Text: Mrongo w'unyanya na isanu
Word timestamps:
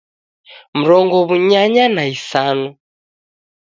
Mrongo 0.79 1.15
w'unyanya 1.27 1.85
na 1.95 2.03
isanu 2.15 2.67